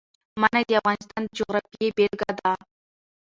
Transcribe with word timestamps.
منی 0.41 0.63
د 0.69 0.71
افغانستان 0.81 1.23
د 1.25 1.31
جغرافیې 1.37 1.87
بېلګه 1.97 2.31
ده. 2.39 2.51